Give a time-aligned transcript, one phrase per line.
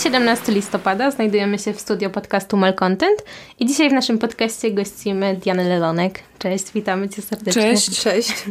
[0.00, 3.24] Jest 17 listopada, znajdujemy się w studio podcastu Malcontent
[3.58, 6.20] i dzisiaj w naszym podcaście gościmy Dianę Lelonek.
[6.38, 7.62] Cześć, witamy Cię serdecznie.
[7.62, 8.00] Cześć.
[8.02, 8.44] Cześć.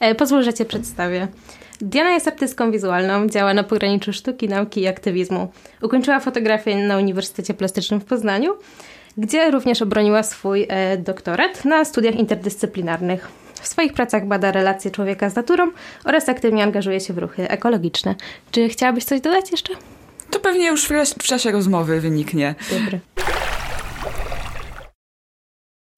[0.00, 1.28] E, pozwól, że Cię przedstawię.
[1.80, 5.52] Diana jest artystką wizualną, działa na pograniczu sztuki, nauki i aktywizmu.
[5.82, 8.54] Ukończyła fotografię na Uniwersytecie Plastycznym w Poznaniu,
[9.16, 13.28] gdzie również obroniła swój e, doktorat na studiach interdyscyplinarnych.
[13.54, 15.70] W swoich pracach bada relacje człowieka z naturą
[16.04, 18.14] oraz aktywnie angażuje się w ruchy ekologiczne.
[18.50, 19.74] Czy chciałabyś coś dodać jeszcze?
[20.30, 22.54] To pewnie już w, w czasie rozmowy wyniknie.
[22.70, 23.00] Dobry.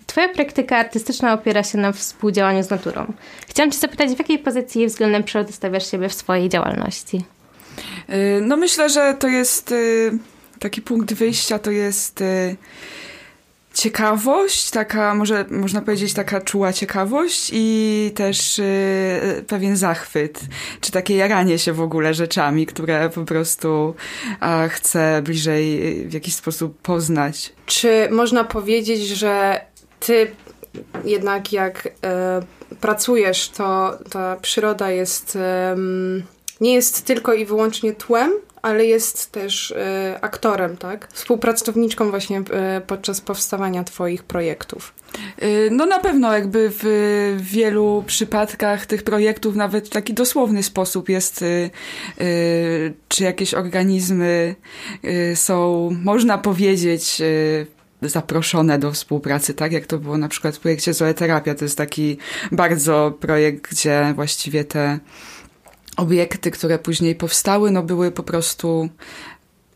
[0.07, 3.12] Twoja praktyka artystyczna opiera się na współdziałaniu z naturą.
[3.48, 7.24] Chciałam Cię zapytać, w jakiej pozycji względem przyrody stawiasz siebie w swojej działalności?
[8.11, 10.11] Y, no myślę, że to jest y,
[10.59, 12.57] taki punkt wyjścia, to jest y,
[13.80, 20.41] ciekawość, taka może można powiedzieć taka czuła ciekawość i też y, pewien zachwyt,
[20.80, 23.95] czy takie jaranie się w ogóle rzeczami, które po prostu
[24.40, 27.52] a, chcę bliżej w jakiś sposób poznać.
[27.66, 29.60] Czy można powiedzieć, że
[30.01, 30.30] ty
[31.05, 35.40] jednak jak y, pracujesz, to ta przyroda jest y,
[36.60, 39.77] nie jest tylko i wyłącznie tłem, ale jest też y,
[40.21, 41.09] aktorem, tak?
[41.13, 42.43] Współpracowniczką właśnie y,
[42.87, 44.95] podczas powstawania Twoich projektów.
[45.43, 51.09] Y, no na pewno jakby w wielu przypadkach tych projektów nawet w taki dosłowny sposób
[51.09, 51.45] jest,
[53.09, 54.55] czy jakieś organizmy
[55.35, 57.23] są, można powiedzieć,
[58.02, 61.55] zaproszone do współpracy, tak jak to było na przykład w projekcie Zoeterapia.
[61.55, 62.19] To jest taki
[62.52, 64.99] bardzo projekt, gdzie właściwie te
[66.00, 68.88] obiekty, które później powstały, no były po prostu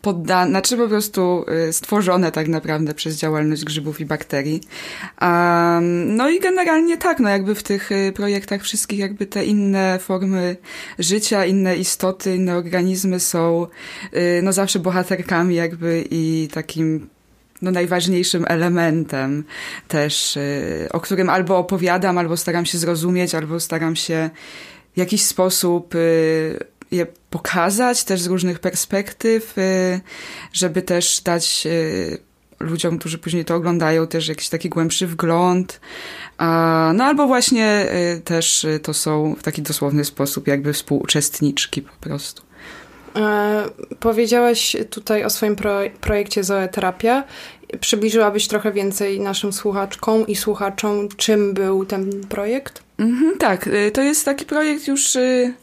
[0.05, 4.61] poddane, znaczy po prostu y, stworzone tak naprawdę przez działalność grzybów i bakterii.
[5.21, 9.99] Um, no i generalnie tak, no jakby w tych y, projektach wszystkich jakby te inne
[9.99, 10.57] formy
[10.99, 13.67] życia, inne istoty, inne organizmy są
[14.15, 17.09] y, no zawsze bohaterkami jakby i takim
[17.63, 19.45] no, najważniejszym elementem
[19.89, 20.39] też,
[20.93, 24.31] o którym albo opowiadam, albo staram się zrozumieć, albo staram się
[24.95, 26.59] w jakiś sposób y,
[26.91, 30.01] je pokazać też z różnych perspektyw, y,
[30.53, 32.19] żeby też dać y,
[32.61, 35.81] ludziom, którzy później to oglądają, też jakiś taki głębszy wgląd.
[36.95, 37.87] No albo właśnie
[38.25, 42.43] też to są w taki dosłowny sposób jakby współuczestniczki po prostu.
[43.17, 43.65] E,
[44.01, 47.25] powiedziałaś tutaj o swoim pro projekcie Zoeterapia.
[47.81, 52.83] Przybliżyłabyś trochę więcej naszym słuchaczkom i słuchaczom, czym był ten projekt?
[52.99, 55.55] Mhm, tak, y, to jest taki projekt już y,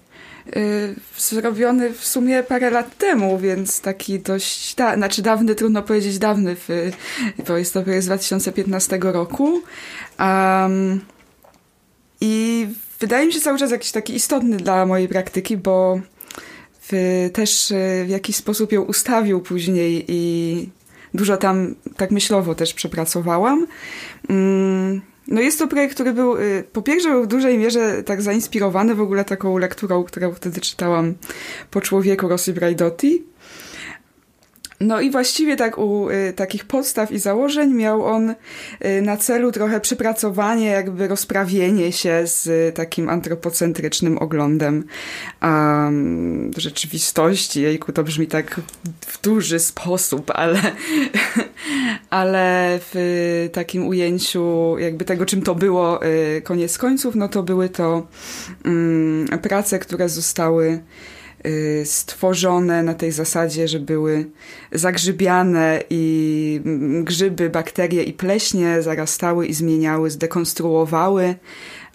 [1.18, 6.56] zrobiony w sumie parę lat temu, więc taki dość, da, znaczy dawny, trudno powiedzieć dawny,
[6.56, 6.92] w,
[7.48, 9.62] bo jest to projekt z 2015 roku.
[10.20, 11.02] Um,
[12.22, 12.68] I
[13.00, 16.00] wydaje mi się cały czas jakiś taki istotny dla mojej praktyki, bo
[17.34, 17.74] też
[18.06, 20.70] w jakiś sposób ją ustawił później i
[21.14, 23.68] dużo tam tak myślowo też przepracowałam.
[24.30, 28.22] Um, no jest to projekt, który był, y, po pierwsze był w dużej mierze tak
[28.22, 31.14] zainspirowany w ogóle taką lekturą, którą wtedy czytałam
[31.72, 33.24] po człowieku Rosy Braidotti.
[34.82, 38.36] No i właściwie tak u y, takich podstaw i założeń miał on y,
[39.02, 44.84] na celu trochę przypracowanie, jakby rozprawienie się z y, takim antropocentrycznym oglądem
[45.42, 47.62] um, rzeczywistości.
[47.62, 48.62] Jejku, to brzmi tak
[49.08, 50.62] w duży sposób, ale,
[52.10, 57.70] ale w takim ujęciu jakby tego, czym to było y, koniec końców, no to były
[57.70, 58.08] to
[58.66, 60.82] mm, prace, które zostały
[61.86, 64.26] stworzone na tej zasadzie, że były
[64.72, 66.62] zagrzybiane i
[67.04, 71.36] grzyby, bakterie i pleśnie zarastały i zmieniały, zdekonstruowały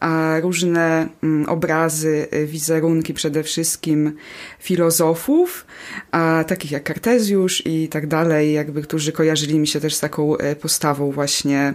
[0.01, 1.09] a różne
[1.47, 4.13] obrazy, y, wizerunki przede wszystkim
[4.59, 5.67] filozofów,
[6.11, 10.37] a takich jak Kartezjusz i tak dalej, jakby, którzy kojarzyli mi się też z taką
[10.37, 11.75] y, postawą właśnie,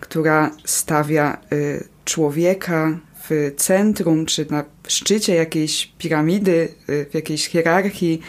[0.00, 1.38] która stawia
[2.04, 2.98] człowieka
[3.30, 8.20] w centrum, czy na szczycie jakiejś piramidy, y, w jakiejś hierarchii,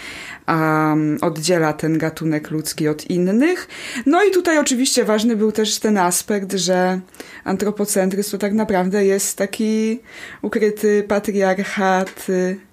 [0.48, 3.68] um, oddziela ten gatunek ludzki od innych.
[4.06, 7.00] No i tutaj oczywiście ważny był też ten aspekt, że
[7.44, 10.00] antropocentryzm to tak naprawdę jest taki
[10.42, 12.67] ukryty patriarchat, y,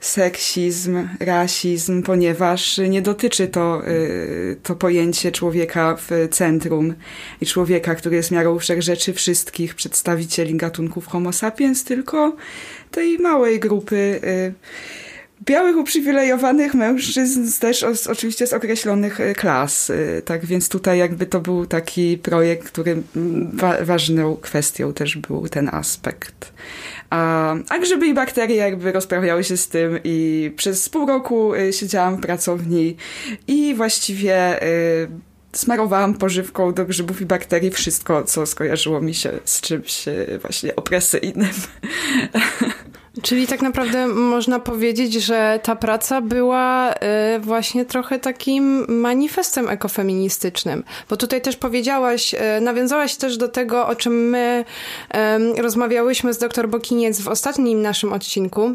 [0.00, 6.94] seksizm, rasizm, ponieważ nie dotyczy to, y, to pojęcie człowieka w centrum
[7.40, 12.36] i człowieka, który jest miarą wszechrzeczy wszystkich przedstawicieli gatunków Homo sapiens, tylko
[12.90, 14.54] tej małej grupy y,
[15.44, 19.90] białych, uprzywilejowanych mężczyzn też oczywiście z określonych y, klas.
[19.90, 23.02] Y, tak więc tutaj jakby to był taki projekt, który
[23.52, 26.52] wa ważną kwestią też był ten aspekt.
[27.10, 31.72] A, a grzyby i bakterie jakby rozprawiały się z tym i przez pół roku y,
[31.72, 32.96] siedziałam w pracowni
[33.46, 34.60] i właściwie
[35.52, 40.04] smarowałam pożywką do grzybów i bakterii wszystko, co skojarzyło mi się z czymś
[40.42, 41.50] właśnie opresyjnym.
[43.22, 46.94] Czyli tak naprawdę można powiedzieć, że ta praca była y,
[47.40, 50.84] właśnie trochę takim manifestem ekofeministycznym.
[51.10, 54.64] Bo tutaj też powiedziałaś, y, nawiązałaś też do tego, o czym my
[55.58, 58.74] rozmawiałyśmy z dr Bokiniec w ostatnim naszym odcinku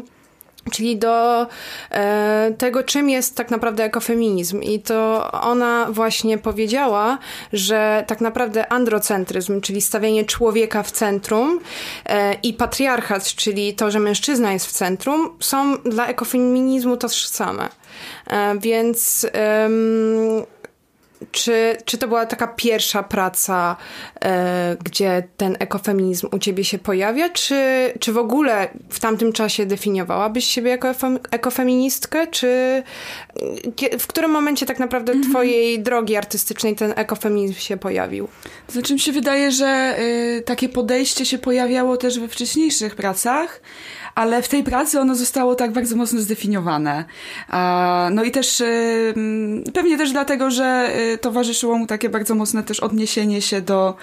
[0.70, 1.46] czyli do
[1.90, 4.62] e, tego, czym jest tak naprawdę ekofeminizm.
[4.62, 7.18] I to ona właśnie powiedziała,
[7.52, 11.60] że tak naprawdę androcentryzm, czyli stawianie człowieka w centrum
[12.06, 17.68] e, i patriarchat, czyli to, że mężczyzna jest w centrum, są dla ekofeminizmu tożsame.
[18.26, 19.26] E, więc
[21.32, 23.76] czy, czy to była taka pierwsza praca,
[24.24, 29.66] e, gdzie ten ekofeminizm u ciebie się pojawia, czy, czy w ogóle w tamtym czasie
[29.66, 30.88] definiowałabyś siebie jako
[31.30, 32.82] ekofeministkę, czy
[33.98, 35.30] w którym momencie tak naprawdę -hmm.
[35.30, 38.28] twojej drogi artystycznej ten ekofeminizm się pojawił?
[38.66, 43.60] To znaczy mi się wydaje, że y, takie podejście się pojawiało też we wcześniejszych pracach,
[44.14, 47.04] ale w tej pracy ono zostało tak bardzo mocno zdefiniowane.
[48.10, 49.14] No i też y,
[49.74, 53.96] pewnie też dlatego, że y, towarzyszyło mu takie bardzo mocne też odniesienie się do,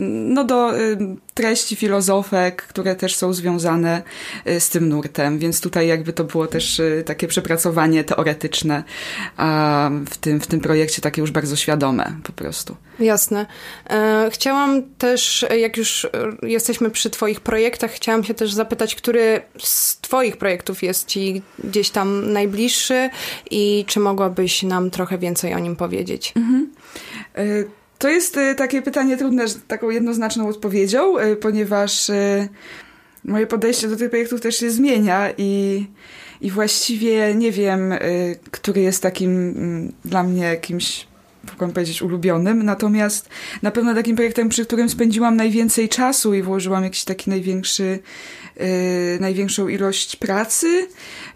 [0.00, 0.98] no do y,
[1.36, 4.02] treści filozofek, które też są związane
[4.58, 8.84] z tym nurtem, więc tutaj jakby to było też takie przepracowanie teoretyczne
[9.36, 12.76] a w tym, w tym projekcie takie już bardzo świadome po prostu.
[12.98, 13.46] Jasne.
[13.90, 16.06] E, chciałam też, jak już
[16.42, 21.90] jesteśmy przy twoich projektach, chciałam się też zapytać, który z Twoich projektów jest Ci gdzieś
[21.90, 23.10] tam najbliższy
[23.50, 26.32] i czy mogłabyś nam trochę więcej o nim powiedzieć?
[26.36, 26.70] Mhm.
[27.34, 27.44] E,
[27.98, 32.10] to jest e, takie pytanie trudne, taką jednoznaczną odpowiedzią, e, ponieważ
[33.24, 35.86] moje podejście do tych projektów też się zmienia i,
[36.40, 37.94] i właściwie nie wiem,
[38.50, 41.06] który jest takim mm, dla mnie jakimś
[41.50, 43.28] mogłam powiedzieć ulubionym, natomiast
[43.62, 48.00] na pewno takim projektem, przy którym spędziłam najwięcej czasu i włożyłam jakiś taki największy Y,
[49.20, 50.88] największą ilość pracy.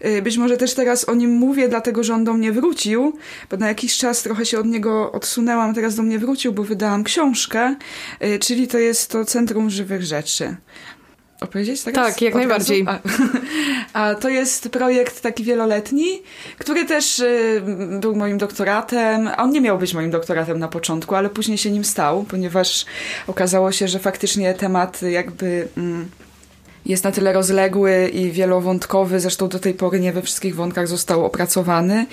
[0.05, 3.17] Y, być może też teraz o nim mówię, dlatego że on do mnie wrócił,
[3.49, 7.03] bo na jakiś czas trochę się od niego odsunęłam, teraz do mnie wrócił, bo wydałam
[7.03, 7.75] książkę,
[8.23, 10.55] y, czyli to jest to Centrum Żywych Rzeczy
[11.41, 12.07] opowiedzieć teraz?
[12.07, 12.85] Tak, jak najbardziej.
[12.87, 12.99] A,
[13.99, 16.21] a, to jest projekt taki wieloletni,
[16.57, 17.61] który też y,
[17.99, 19.27] był moim doktoratem.
[19.27, 22.85] A on nie miał być moim doktoratem na początku, ale później się nim stał, ponieważ
[23.27, 25.67] okazało się, że faktycznie temat jakby.
[25.77, 26.09] Mm,
[26.85, 31.25] jest na tyle rozległy i wielowątkowy, zresztą do tej pory nie we wszystkich wątkach został
[31.25, 32.05] opracowany.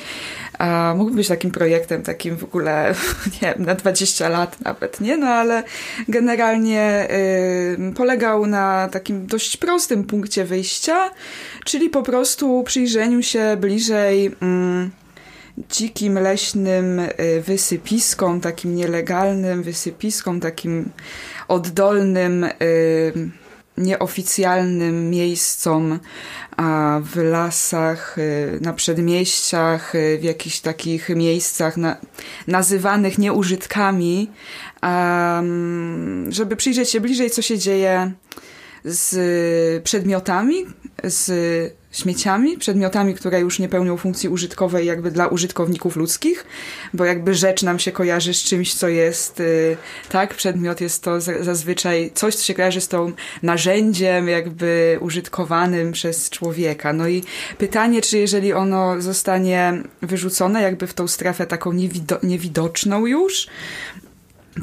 [0.59, 2.95] A mógł być takim projektem, takim w ogóle,
[3.43, 5.17] nie wiem, na 20 lat nawet, nie?
[5.17, 5.63] No ale
[6.09, 11.11] generalnie y, polegał na takim dość prostym punkcie wyjścia,
[11.65, 14.31] czyli po prostu przyjrzeniu się bliżej
[15.71, 17.11] dzikim, leśnym y,
[17.47, 20.91] wysypiskom, takim nielegalnym wysypiskom, takim
[21.49, 23.31] oddolnym y,
[23.79, 25.99] nieoficjalnym miejscom
[27.01, 31.97] w lasach, y, na przedmieściach, y, w jakichś takich miejscach na,
[32.47, 34.31] nazywanych nieużytkami,
[36.29, 38.13] żeby przyjrzeć się bliżej, co się dzieje
[38.89, 40.67] z przedmiotami,
[41.05, 46.47] z śmieciami, przedmiotami, które już nie pełnią funkcji użytkowej jakby dla użytkowników ludzkich,
[46.95, 49.77] bo jakby rzecz nam się kojarzy z czymś, co jest, y,
[50.09, 56.31] tak, przedmiot jest to zazwyczaj coś, co się kojarzy z tą narzędziem jakby użytkowanym przez
[56.31, 56.93] człowieka.
[56.93, 57.25] No i
[57.59, 63.49] pytanie, czy jeżeli ono zostanie wyrzucone jakby w tą strefę taką niewido niewidoczną już,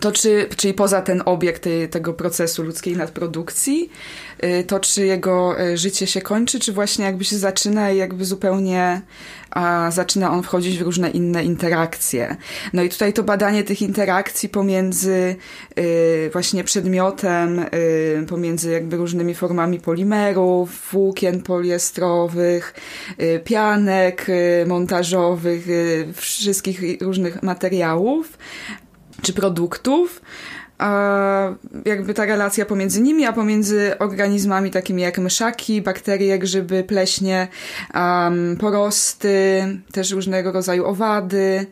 [0.02, 3.90] to czy, czyli poza ten obiekt tego procesu ludzkiej nadprodukcji,
[4.44, 8.26] y, to czy jego y, życie się kończy, czy właśnie jakby się zaczyna i jakby
[8.26, 9.02] zupełnie
[9.56, 12.36] a zaczyna on wchodzić w różne inne interakcje.
[12.74, 15.36] No i tutaj to badanie tych interakcji pomiędzy
[15.80, 22.74] y, właśnie przedmiotem, y, pomiędzy jakby różnymi formami polimerów, włókien poliestrowych,
[23.22, 25.68] y, pianek y, montażowych,
[26.14, 28.38] wszystkich różnych materiałów,
[29.26, 30.22] czy produktów,
[31.86, 37.48] jakby ta relacja pomiędzy nimi, a pomiędzy organizmami takimi jak myszaki, bakterie, grzyby, pleśnie,
[37.94, 41.68] um, porosty, też różnego rodzaju owady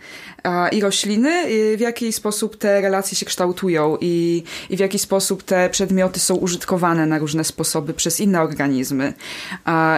[0.71, 1.43] i rośliny,
[1.77, 6.35] w jaki sposób te relacje się kształtują i, i w jaki sposób te przedmioty są
[6.35, 9.13] użytkowane na różne sposoby przez inne organizmy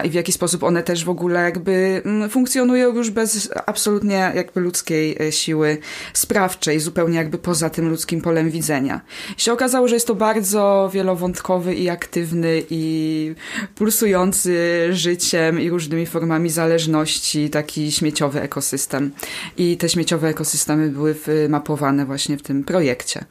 [0.04, 4.60] i w jaki sposób one też w ogóle jakby mm, funkcjonują już bez absolutnie jakby
[4.60, 5.78] ludzkiej e, siły
[6.12, 9.00] sprawczej, zupełnie jakby poza tym ludzkim polem widzenia.
[9.38, 13.34] I się okazało, że jest to bardzo wielowątkowy i aktywny i
[13.74, 19.10] pulsujący życiem i różnymi formami zależności taki śmieciowy ekosystem.
[19.56, 21.14] I te śmieciowe ekosystemy były
[21.48, 23.24] mapowane właśnie w tym projekcie.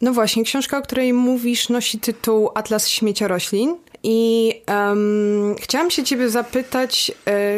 [0.00, 3.76] No właśnie, książka, o której mówisz, nosi tytuł Atlas śmiecia roślin.
[4.02, 7.12] I um, chciałam się ciebie zapytać,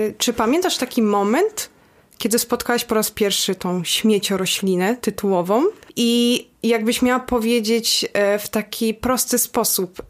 [0.09, 1.71] y, czy pamiętasz taki moment,
[2.19, 5.63] kiedy spotkałaś po raz pierwszy tą śmiecioroślinę tytułową
[5.97, 10.03] i jakbyś miała powiedzieć e, w taki prosty sposób,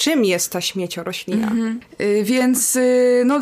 [0.00, 1.46] czym jest ta śmiecioroślina.
[1.46, 1.80] Mhm.
[2.00, 3.40] Y, więc y, no,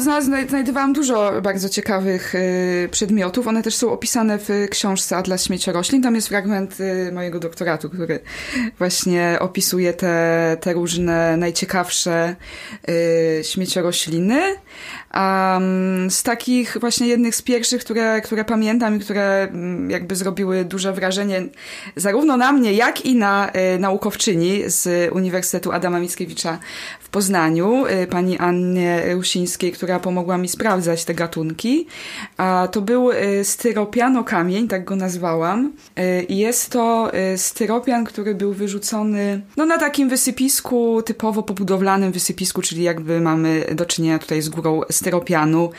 [0.49, 3.47] znajdowałam dużo bardzo ciekawych y, przedmiotów.
[3.47, 6.03] One też są opisane w książce Atlas śmiecioroślin.
[6.03, 6.79] Tam jest fragment
[7.13, 8.21] mojego doktoratu, który
[8.79, 12.37] właśnie opisuje te, te różne najciekawsze
[13.43, 14.41] śmieciorośliny.
[15.15, 20.65] Um, z takich właśnie jednych z pierwszych, które, które pamiętam i które mm, jakby zrobiły
[20.65, 21.43] duże wrażenie
[21.97, 26.48] zarówno na mnie, jak i na naukowczyni z Uniwersytetu Adama Mickiewicza
[27.01, 31.87] w Poznaniu, y, pani Annie Rusińskiej, która pomogła mi sprawdzać te gatunki.
[32.37, 35.73] A to był y, styropianokamień, tak go nazwałam.
[35.99, 42.83] Y, jest to styropian, który był wyrzucony no, na takim wysypisku, typowo pobudowlanym wysypisku, czyli
[42.83, 45.71] jakby mamy do czynienia tutaj z górą styropianu,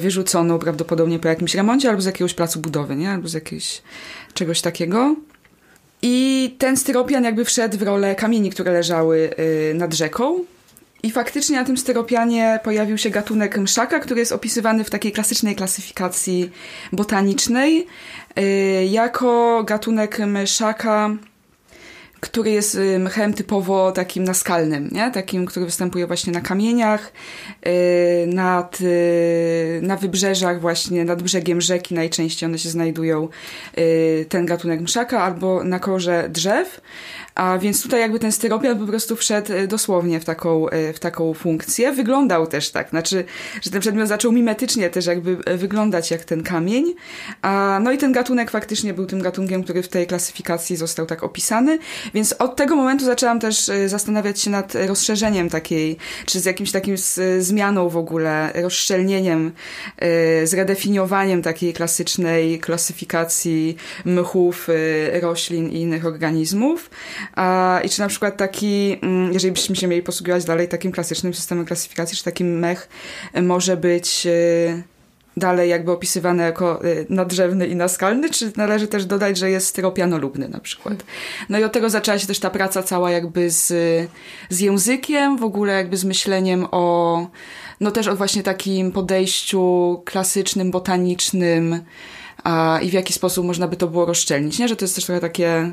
[0.00, 3.10] wyrzuconą prawdopodobnie po jakimś remoncie albo z jakiegoś placu budowy, nie?
[3.10, 3.82] Albo z jakiegoś
[4.34, 5.16] czegoś takiego.
[6.02, 9.30] I ten styropian jakby wszedł w rolę kamieni, które leżały
[9.70, 10.44] e, nad rzeką.
[11.02, 15.56] I faktycznie na tym styropianie pojawił się gatunek mszaka, który jest opisywany w takiej klasycznej
[15.56, 16.50] klasyfikacji
[16.92, 17.86] botanicznej
[18.36, 18.42] e,
[18.86, 21.10] jako gatunek mszaka
[22.20, 25.10] który jest y, mchem typowo takim naskalnym, nie?
[25.10, 27.12] takim, który występuje właśnie na kamieniach,
[27.66, 33.28] y, nad, y, na wybrzeżach właśnie, nad brzegiem rzeki najczęściej one się znajdują,
[34.28, 36.80] ten gatunek mszaka, albo na korze drzew.
[37.38, 41.00] A więc tutaj jakby ten styropian po prostu wszedł e, dosłownie w taką, e, w
[41.00, 41.92] taką funkcję.
[41.92, 43.24] Wyglądał też tak, znaczy,
[43.62, 46.94] że ten przedmiot zaczął mimetycznie też jakby e, wyglądać jak ten kamień.
[47.42, 51.22] A, no i ten gatunek faktycznie był tym gatunkiem, który w tej klasyfikacji został tak
[51.22, 51.78] opisany.
[52.14, 56.94] Więc od tego momentu zaczęłam też zastanawiać się nad rozszerzeniem takiej, czy z jakimś takim
[57.38, 59.52] zmianą w ogóle, rozszczelnieniem,
[60.44, 64.68] zredefiniowaniem takiej klasycznej klasyfikacji mchów,
[65.20, 66.90] roślin i innych organizmów.
[67.84, 71.64] I czy na przykład taki, mm, jeżeli byśmy się mieli posługiwać dalej takim klasycznym systemem
[71.64, 72.88] klasyfikacji, czy taki mech
[73.42, 74.82] może być e,
[75.38, 80.48] dalej jakby opisywany jako e, nadrzewny i naskalny, czy należy też dodać, że jest styropianolubny
[80.48, 81.04] na przykład.
[81.48, 83.66] No i od tego zaczęła się też ta praca cała jakby z,
[84.50, 87.26] z językiem, w ogóle jakby z myśleniem o,
[87.80, 91.80] no też o właśnie takim podejściu klasycznym, botanicznym
[92.44, 94.68] a, i w jaki sposób można by to było rozszczelnić, nie?
[94.68, 95.72] Że to jest też trochę takie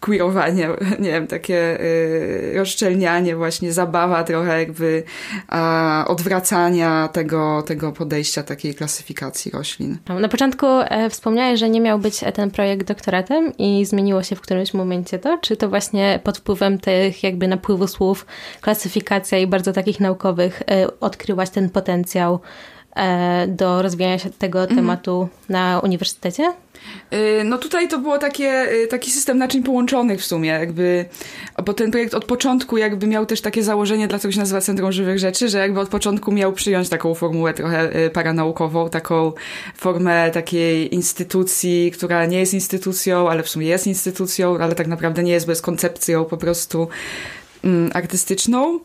[0.00, 0.68] queerowanie,
[1.04, 5.02] nie wiem, takie y, rozszczelnianie, właśnie zabawa trochę jakby
[5.48, 9.98] a, odwracania tego, tego podejścia takiej klasyfikacji roślin.
[10.20, 14.40] Na początku e, wspomniałeś, że nie miał być ten projekt doktoratem i zmieniło się w
[14.40, 15.38] którymś momencie to?
[15.38, 18.26] Czy to właśnie pod wpływem tych jakby napływu słów,
[18.60, 22.75] klasyfikacja i bardzo takich naukowych e, odkryłaś ten potencjał e,
[23.48, 24.76] do rozwijania się tego mhm.
[24.76, 26.52] tematu na uniwersytecie?
[27.12, 31.04] Y, no tutaj to było takie, y, taki system naczyń połączonych w sumie, jakby,
[31.64, 35.18] bo ten projekt od początku jakby miał też takie założenie, dlatego się nazywa Centrum Żywych
[35.18, 39.32] Rzeczy, że jakby od początku miał przyjąć taką formułę trochę paranaukową, taką
[39.74, 45.22] formę takiej instytucji, która nie jest instytucją, ale w sumie jest instytucją, ale tak naprawdę
[45.22, 46.88] nie jest bez koncepcją po prostu
[47.64, 48.80] mm, artystyczną.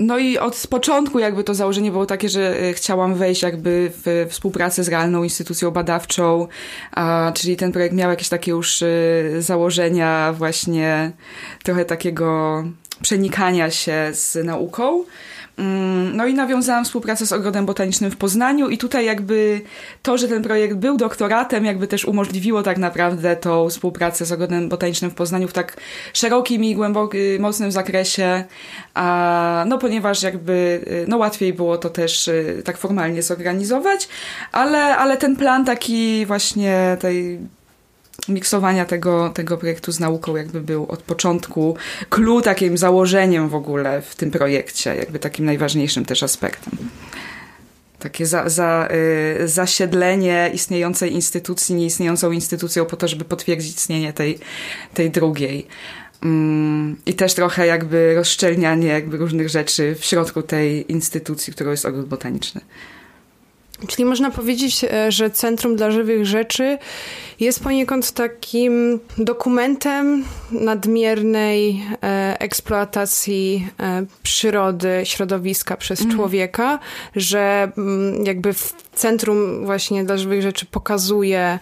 [0.00, 4.26] No i od początku jakby to założenie było takie, że e, chciałam wejść jakby w
[4.30, 6.46] współpracę z realną instytucją badawczą,
[6.92, 8.86] a, czyli ten projekt miał jakieś takie już e,
[9.38, 11.12] założenia właśnie
[11.62, 12.64] trochę takiego
[13.02, 15.04] przenikania się z nauką.
[15.60, 19.60] Mm, no i nawiązałam współpracę z Ogrodem Botanicznym w Poznaniu i tutaj jakby
[20.02, 24.68] to, że ten projekt był doktoratem, jakby też umożliwiło tak naprawdę tą współpracę z Ogrodem
[24.68, 25.76] Botanicznym w Poznaniu w tak
[26.12, 28.44] szerokim i głębokim, mocnym zakresie,
[29.66, 34.08] no ponieważ jakby no łatwiej było to też y, tak formalnie zorganizować,
[34.52, 37.38] ale, ale ten plan taki właśnie tej
[38.28, 41.76] miksowania tego, tego projektu z nauką jakby był od początku
[42.10, 46.78] clue, takim założeniem w ogóle w tym projekcie, jakby takim najważniejszym też aspektem
[48.00, 48.88] takie za, za,
[49.40, 54.38] y, zasiedlenie istniejącej instytucji nieistniejącą instytucją po to, żeby potwierdzić istnienie tej,
[54.94, 55.66] tej drugiej.
[56.22, 61.86] Mm, I też trochę jakby rozszczelnianie jakby różnych rzeczy w środku tej instytucji, którą jest
[61.86, 62.60] ogród botaniczny.
[63.88, 66.78] Czyli można powiedzieć, e, że Centrum dla Żywych Rzeczy
[67.40, 76.16] jest poniekąd takim dokumentem nadmiernej e, eksploatacji e, przyrody, środowiska przez mm.
[76.16, 76.78] człowieka,
[77.16, 81.58] że m, jakby w Centrum właśnie dla Żywych Rzeczy pokazuje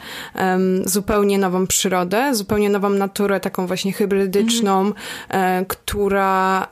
[0.84, 4.94] zupełnie nową przyrodę, zupełnie nową naturę, taką właśnie hybrydyczną, mm.
[5.30, 6.66] e, która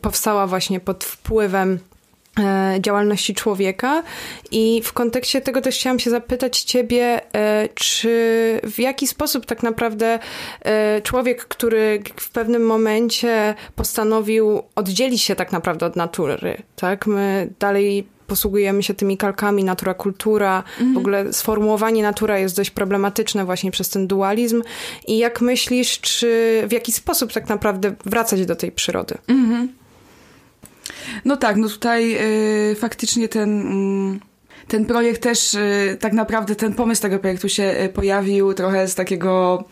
[0.00, 1.78] powstała właśnie pod wpływem
[2.80, 4.02] działalności człowieka.
[4.50, 8.10] I w kontekście tego też chciałam się zapytać Ciebie, e, czy
[8.64, 10.18] w jaki sposób tak naprawdę
[10.62, 17.06] e, człowiek, który w pewnym momencie postanowił oddzielić się tak naprawdę od natury, tak?
[17.06, 20.62] My dalej posługujemy się tymi kalkami natura, kultura.
[20.78, 20.94] Mhm.
[20.94, 24.62] W ogóle sformułowanie natura jest dość problematyczne właśnie przez ten dualizm.
[25.06, 29.14] I jak myślisz, czy w jaki sposób tak naprawdę wracać do tej przyrody?
[29.28, 29.68] Mhm.
[31.24, 32.16] No tak, no tutaj
[32.72, 33.60] y, faktycznie ten...
[33.60, 34.20] Mm,
[34.68, 38.94] ten projekt też, y, tak naprawdę ten pomysł tego projektu się y, pojawił trochę z
[38.94, 39.64] takiego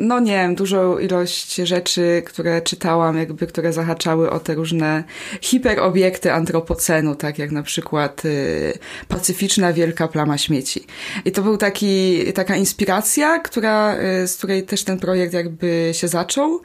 [0.00, 5.04] no nie wiem, dużą ilość rzeczy, które czytałam, jakby, które zahaczały o te różne
[5.40, 10.86] hiperobiekty antropocenu, tak jak na przykład y, pacyficzna wielka plama śmieci.
[11.24, 13.96] I to był taki, taka inspiracja, która,
[14.26, 16.60] z której też ten projekt jakby się zaczął,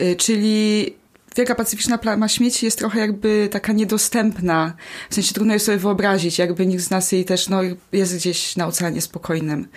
[0.00, 0.94] y, czyli
[1.36, 4.72] Wielka Pacyficzna Plama Śmieci jest trochę jakby taka niedostępna,
[5.10, 7.60] w sensie trudno je sobie wyobrazić, jakby nikt z nas jej też no,
[7.92, 9.68] jest gdzieś na Oceanie Spokojnym.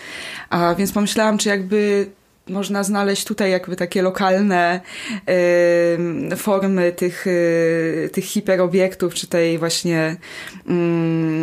[0.50, 2.10] A więc pomyślałam, czy jakby
[2.50, 4.82] można znaleźć tutaj jakby takie lokalne
[6.32, 10.16] y, formy tych, y, tych hiperobiektów, czy tej właśnie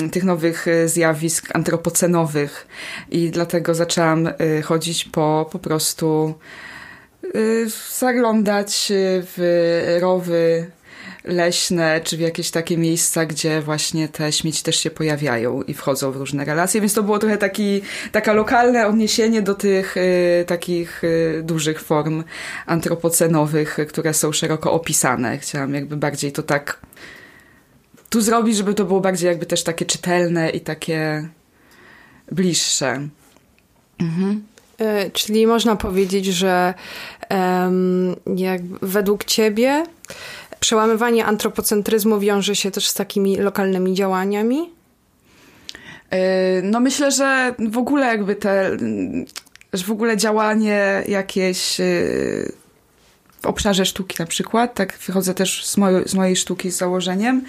[0.06, 2.66] y, tych nowych zjawisk antropocenowych.
[3.10, 6.83] I dlatego zaczęłam y, chodzić po po prostu Y,
[7.98, 10.70] zaglądać w rowy
[11.24, 16.12] leśne, czy w jakieś takie miejsca, gdzie właśnie te śmieci też się pojawiają i wchodzą
[16.12, 21.04] w różne relacje, więc to było trochę taki, taka lokalne odniesienie do tych y, takich
[21.04, 22.24] y, dużych form
[22.66, 25.38] antropocenowych, które są szeroko opisane.
[25.38, 26.80] Chciałam jakby bardziej to tak
[28.10, 31.28] tu zrobić, żeby to było bardziej jakby też takie czytelne i takie
[32.32, 33.08] bliższe.
[33.98, 34.53] Mhm.
[34.84, 36.74] E, czyli można powiedzieć, że
[38.36, 39.84] jak według ciebie
[40.60, 44.70] przełamywanie antropocentryzmu wiąże się też z takimi lokalnymi działaniami?
[46.10, 48.76] E, no myślę, że w ogóle jakby te,
[49.72, 51.84] że w ogóle działanie jakieś e,
[53.44, 55.76] w obszarze sztuki na przykład, tak wychodzę też z,
[56.06, 57.42] z mojej sztuki z założeniem,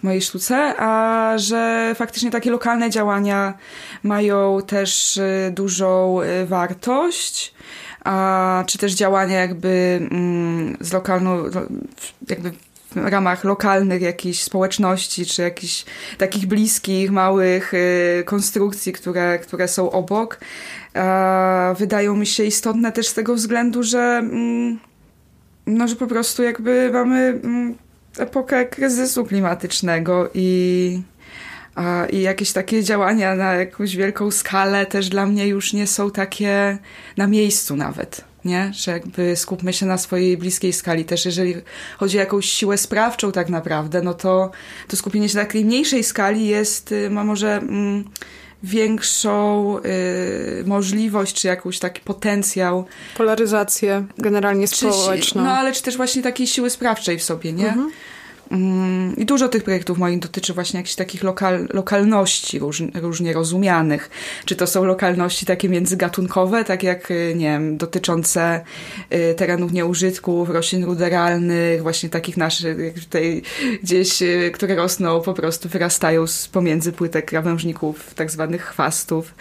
[0.00, 3.54] w mojej sztuce, a że faktycznie takie lokalne działania
[4.02, 7.54] mają też y, dużą y, wartość,
[8.04, 11.44] a, czy też działania jakby mm, z lokalną,
[12.28, 12.52] jakby
[12.90, 15.84] w ramach lokalnych jakichś społeczności, czy jakichś
[16.18, 20.40] takich bliskich, małych y, konstrukcji, które, które są obok,
[21.78, 24.78] wydają mi się istotne też z tego względu, że mm,
[25.66, 27.74] no, że po prostu jakby mamy mm,
[28.18, 31.02] epokę kryzysu klimatycznego i,
[31.74, 36.10] a, i jakieś takie działania na jakąś wielką skalę też dla mnie już nie są
[36.10, 36.78] takie
[37.16, 38.24] na miejscu nawet.
[38.44, 38.70] Nie?
[38.74, 41.04] Że jakby skupmy się na swojej bliskiej skali.
[41.04, 41.54] Też jeżeli
[41.98, 44.50] chodzi o jakąś siłę sprawczą tak naprawdę, no to,
[44.88, 47.56] to skupienie się na takiej mniejszej skali jest, y, ma może...
[47.56, 48.04] Mm,
[48.62, 52.86] większą y, możliwość, czy jakąś taki potencjał.
[53.16, 55.42] Polaryzację generalnie społeczną.
[55.44, 57.68] no ale czy też właśnie takiej siły sprawczej w sobie, nie?
[57.68, 57.90] Mhm.
[58.50, 64.10] Mm, I dużo tych projektów moich dotyczy właśnie jakichś takich lokal, lokalności róż, różnie rozumianych.
[64.44, 68.60] Czy to są lokalności takie międzygatunkowe, tak jak, y, nie wiem, dotyczące
[69.12, 73.42] y, terenów nieużytków, roślin ruderalnych, właśnie takich naszych, tutaj
[73.82, 79.34] gdzieś, y, które rosną, po prostu wyrastają z pomiędzy płytek krawężników, tak zwanych chwastów.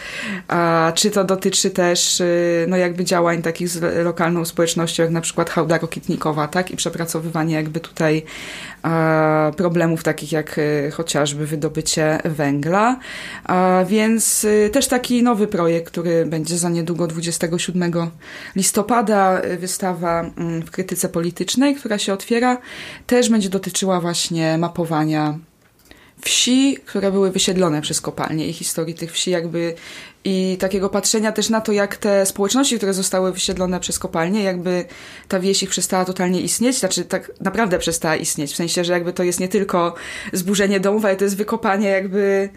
[0.48, 2.22] A czy to dotyczy też,
[2.68, 6.72] no jakby działań takich z lokalną społecznością, jak na przykład hałda rokitnikowa, tak?
[6.72, 8.24] I przepracowywanie jakby tutaj
[9.58, 13.00] problemów takich jak y, chociażby wydobycie węgla.
[13.88, 17.92] Więc y, też taki nowy projekt, który będzie za niedługo 27
[18.56, 22.58] listopada, wystawa mm, w krytyce politycznej, która się otwiera,
[23.08, 25.40] też będzie dotyczyła właśnie mapowania
[26.22, 29.76] wsi, które były wysiedlone przez kopalnie i historii tych wsi jakby
[30.24, 34.86] i takiego patrzenia też na to, jak te społeczności, które zostały wysiedlone przez kopalnie, jakby
[35.28, 39.14] ta wieś ich przestała totalnie istnieć, znaczy tak naprawdę przestała istnieć, w sensie, że jakby
[39.14, 39.96] to jest nie tylko
[40.34, 42.50] zburzenie domów, ale to jest wykopanie jakby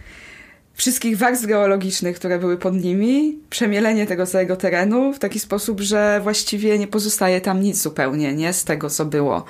[0.74, 6.20] wszystkich warstw geologicznych, które były pod nimi, przemielenie tego całego terenu w taki sposób, że
[6.22, 8.52] właściwie nie pozostaje tam nic zupełnie, nie?
[8.52, 9.44] Z tego, co było.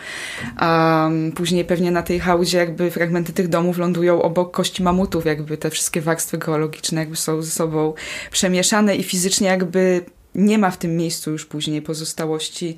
[0.61, 5.56] Um, później pewnie na tej hałdzie jakby fragmenty tych domów lądują obok kości mamutów, jakby
[5.56, 7.94] te wszystkie warstwy geologiczne jakby są ze sobą
[8.30, 10.04] przemieszane i fizycznie jakby
[10.35, 12.76] nie ma w tym miejscu już później pozostałości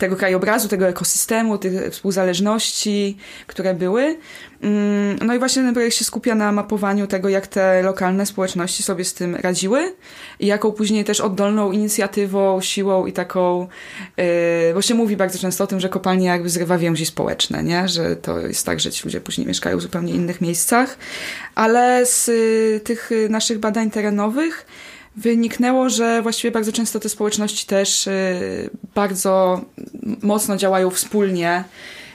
[0.00, 4.16] tego krajobrazu, tego ekosystemu, tych współzależności, które były.
[4.62, 8.82] Mm, no i właśnie ten projekt się skupia na mapowaniu tego, jak te lokalne społeczności
[8.82, 9.92] sobie z tym radziły
[10.40, 13.68] i jaką później też oddolną inicjatywą, siłą i taką,
[14.16, 14.24] yy,
[14.74, 17.88] bo się mówi bardzo często o tym, że kopalnia jakby zrywa więzi społeczne, nie?
[17.88, 20.98] że to jest tak, że ci ludzie później mieszkają w zupełnie innych miejscach,
[21.54, 24.66] ale z y, tych naszych badań terenowych
[25.16, 29.64] wyniknęło, że właściwie bardzo często te społeczności też y, bardzo
[30.22, 31.64] mocno działają wspólnie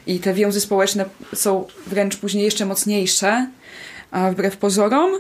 [0.08, 3.48] i te więzy społeczne są wręcz później jeszcze mocniejsze
[4.32, 5.12] wbrew pozorom.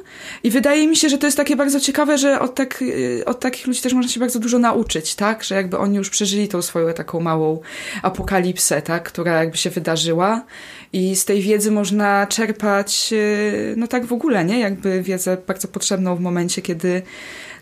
[0.44, 3.40] I wydaje mi się, że to jest takie bardzo ciekawe, że od, tak, y, od
[3.40, 5.44] takich ludzi też można się bardzo dużo nauczyć, tak?
[5.44, 7.62] Że jakby oni już przeżyli tą swoją taką małą
[8.02, 9.04] apokalipsę, tak?
[9.04, 10.46] Która jakby się wydarzyła
[10.94, 14.60] i z tej wiedzy można czerpać, y, no tak w ogóle, nie?
[14.60, 17.02] Jakby wiedzę bardzo potrzebną w momencie, kiedy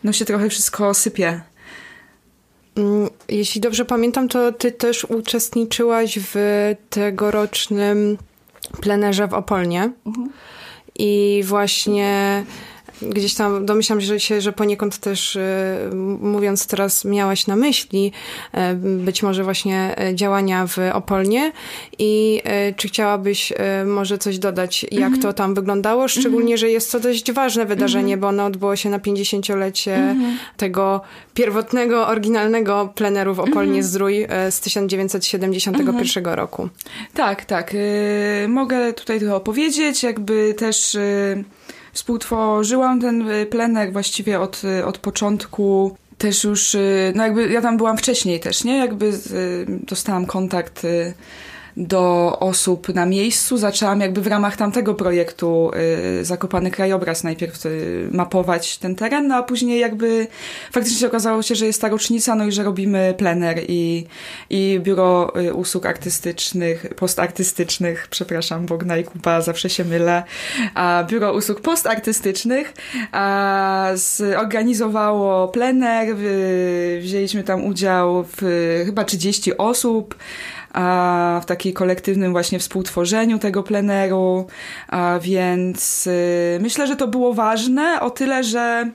[0.03, 1.41] no się trochę wszystko sypie.
[2.75, 6.35] Mm, jeśli dobrze pamiętam, to ty też uczestniczyłaś w
[6.89, 8.17] tegorocznym
[8.81, 9.91] plenerze w Opolnie.
[10.05, 10.29] Mhm.
[10.99, 12.43] I właśnie
[13.09, 15.89] gdzieś tam domyślam się, że poniekąd też e,
[16.21, 18.11] mówiąc teraz miałaś na myśli
[18.51, 21.51] e, być może właśnie e, działania w Opolnie
[21.99, 22.41] i
[22.77, 23.53] czy chciałabyś
[23.85, 25.21] może coś dodać, jak mm -hmm.
[25.21, 26.59] to tam wyglądało, szczególnie, mm -hmm.
[26.59, 28.21] że jest to dość ważne wydarzenie, mm -hmm.
[28.21, 30.37] bo ono odbyło się na 50-lecie mhm.
[30.57, 31.01] tego
[31.33, 33.83] pierwotnego, oryginalnego pleneru w Opolnie mhm.
[33.83, 36.35] Zdrój z 1971 mhm.
[36.35, 36.69] roku.
[37.13, 37.75] Tak, tak.
[38.47, 40.97] Mogę tutaj trochę opowiedzieć, jakby też
[41.93, 47.61] współtworzyłam ten y, plener właściwie od, y, od początku też już, y, no jakby ja
[47.61, 48.77] tam byłam wcześniej też, nie?
[48.77, 49.11] Jakby
[49.67, 50.85] dostałam kontakt
[51.77, 53.57] do osób na miejscu.
[53.57, 55.71] Zaczęłam jakby w ramach tamtego projektu
[56.21, 60.27] y, Zakopany Krajobraz najpierw y, mapować ten teren, no a później jakby
[60.71, 64.05] faktycznie okazało się, że jest ta rocznica, no i że robimy plener i,
[64.49, 70.23] i Biuro y, Usług Artystycznych, Postartystycznych, przepraszam, Bogna i Kuba, zawsze się mylę,
[70.73, 72.73] a Biuro Usług Postartystycznych
[73.11, 76.15] a, zorganizowało plener,
[77.01, 78.41] wzięliśmy tam udział w
[78.85, 80.15] chyba 30 osób,
[80.73, 84.47] a w takiej kolektywnym właśnie współtworzeniu tego pleneru,
[84.87, 88.91] a więc y, myślę, że to było ważne o tyle, że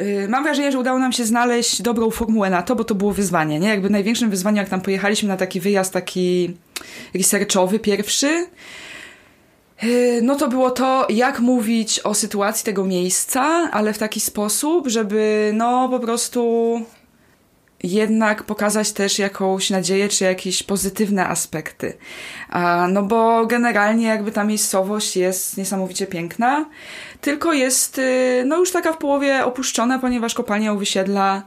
[0.00, 3.12] y, Mam wrażenie, że udało nam się znaleźć dobrą formułę na to, bo to było
[3.12, 3.68] wyzwanie, nie?
[3.68, 6.56] Jakby największym wyzwaniem, jak tam pojechaliśmy na taki wyjazd taki
[7.14, 8.46] researchowy pierwszy,
[9.84, 14.88] y, no to było to, jak mówić o sytuacji tego miejsca, ale w taki sposób,
[14.88, 16.82] żeby no po prostu
[17.82, 21.96] jednak pokazać też jakąś nadzieję, czy jakieś pozytywne aspekty.
[22.88, 26.66] No bo generalnie jakby ta miejscowość jest niesamowicie piękna,
[27.20, 31.42] tylko jest y, no już taka w połowie opuszczona, ponieważ kopalnia ją wysiedla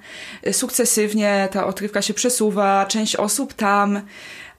[0.48, 4.02] y, sukcesywnie, ta odkrywka się przesuwa, część osób tam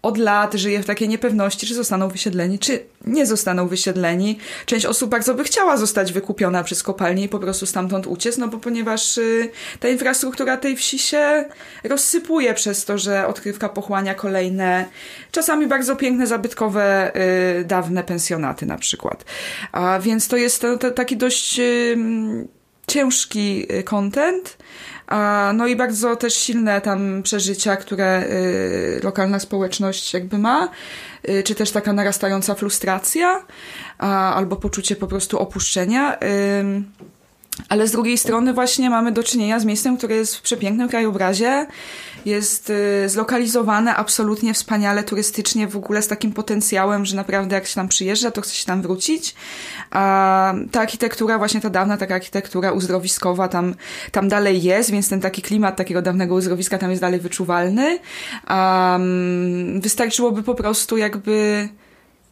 [0.07, 4.39] od lat żyje w takiej niepewności, czy zostaną wysiedleni, czy nie zostaną wysiedleni.
[4.67, 8.49] Część osób bardzo by chciała zostać wykupiona przez kopalnię i po prostu stamtąd uciec, no
[8.49, 11.45] bo ponieważ y, ta infrastruktura tej wsi się
[11.85, 14.85] rozsypuje przez to, że odkrywka pochłania kolejne,
[15.33, 17.13] czasami bardzo piękne, zabytkowe,
[17.61, 19.25] y, dawne pensjonaty na przykład.
[19.73, 21.97] A więc to jest to, to taki dość y,
[22.87, 24.57] ciężki kontent,
[25.55, 30.69] no i bardzo też silne tam przeżycia, które y, lokalna społeczność jakby ma,
[31.29, 33.45] y, czy też taka narastająca frustracja,
[33.99, 36.19] albo poczucie po prostu opuszczenia.
[37.69, 41.67] Ale z drugiej strony właśnie mamy do czynienia z miejscem, które jest w przepięknym krajobrazie,
[42.25, 47.75] jest y, zlokalizowane absolutnie wspaniale turystycznie, w ogóle z takim potencjałem, że naprawdę jak się
[47.75, 49.35] tam przyjeżdża, to chce się tam wrócić.
[49.91, 53.75] A ta architektura, właśnie ta dawna taka architektura uzdrowiskowa tam,
[54.13, 57.99] tam dalej jest, więc ten taki klimat takiego dawnego uzdrowiska tam jest dalej wyczuwalny.
[58.51, 61.69] Um, wystarczyłoby po prostu jakby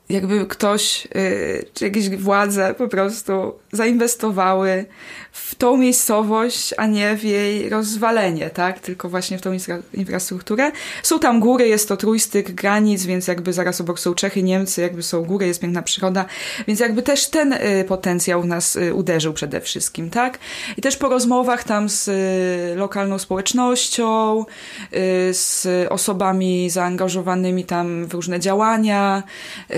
[0.08, 4.86] jakby ktoś, yy, czy jakieś władze po prostu zainwestowały
[5.32, 8.80] w tą miejscowość, a nie w jej rozwalenie, tak?
[8.80, 10.72] Tylko właśnie w tą infra infrastrukturę.
[11.02, 15.02] Są tam góry, jest to trójstyk granic, więc jakby zaraz obok są Czechy, Niemcy, jakby
[15.02, 16.24] są góry, jest piękna przyroda,
[16.66, 20.38] więc jakby też ten y, potencjał w nas y, uderzył przede wszystkim, tak?
[20.76, 28.14] I też po rozmowach tam z y, lokalną społecznością, y, z osobami zaangażowanymi tam w
[28.14, 29.22] różne działania,
[29.70, 29.74] y,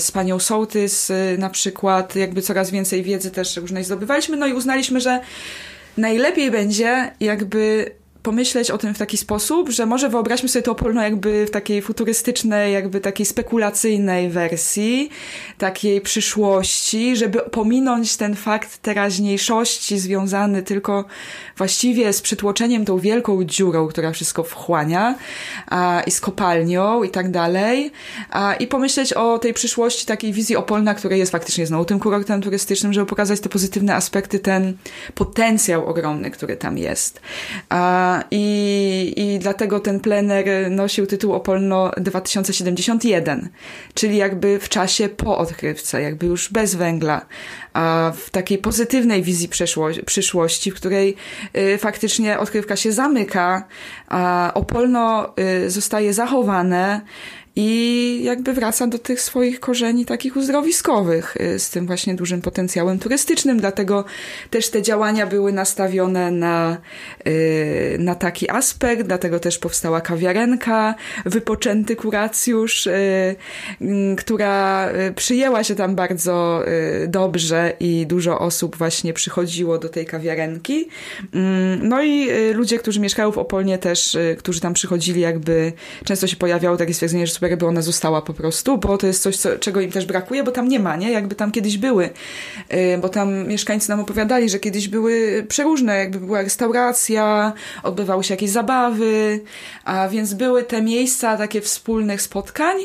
[0.00, 4.52] z panią Sołtys y, na przykład, jakby coraz więcej wiedzy też różnej zdobywaliśmy, no i
[4.52, 5.20] uznaliśmy, że
[5.96, 7.90] najlepiej będzie jakby
[8.26, 11.82] pomyśleć o tym w taki sposób, że może wyobraźmy sobie to Opolno jakby w takiej
[11.82, 15.10] futurystycznej, jakby takiej spekulacyjnej wersji,
[15.58, 21.04] takiej przyszłości, żeby pominąć ten fakt teraźniejszości związany tylko
[21.56, 25.14] właściwie z przytłoczeniem tą wielką dziurą, która wszystko wchłania
[25.66, 27.92] a, i z kopalnią i tak dalej
[28.30, 32.42] a, i pomyśleć o tej przyszłości takiej wizji Opolna, która jest faktycznie znowu tym kurortem
[32.42, 34.76] turystycznym, żeby pokazać te pozytywne aspekty, ten
[35.14, 37.20] potencjał ogromny, który tam jest.
[37.68, 43.48] A, i, I dlatego ten plener nosił tytuł Opolno 2071,
[43.94, 47.26] czyli jakby w czasie po odkrywce, jakby już bez węgla,
[47.72, 49.48] a w takiej pozytywnej wizji
[50.06, 51.16] przyszłości, w której
[51.56, 53.68] y, faktycznie odkrywka się zamyka,
[54.08, 57.00] a Opolno y, zostaje zachowane
[57.56, 62.98] i jakby wraca do tych swoich korzeni takich uzdrowiskowych y, z tym właśnie dużym potencjałem
[62.98, 64.04] turystycznym, dlatego
[64.50, 66.78] też te działania były nastawione na,
[67.26, 70.94] y, na taki aspekt, dlatego też powstała kawiarenka,
[71.26, 73.36] wypoczęty kuracjusz, y,
[74.16, 76.62] która przyjęła się tam bardzo
[77.08, 80.88] dobrze i dużo osób właśnie przychodziło do tej kawiarenki.
[81.34, 85.72] Mm, no i ludzie, którzy mieszkają w Opolnie też, którzy tam przychodzili jakby,
[86.04, 89.22] często się pojawiało takie stwierdzenie, że super jakby ona została po prostu, bo to jest
[89.22, 91.10] coś, co, czego im też brakuje, bo tam nie ma, nie?
[91.12, 92.10] Jakby tam kiedyś były,
[92.72, 98.34] y, bo tam mieszkańcy nam opowiadali, że kiedyś były przeróżne, jakby była restauracja, odbywały się
[98.34, 99.40] jakieś zabawy,
[99.84, 102.76] a więc były te miejsca takie wspólnych spotkań,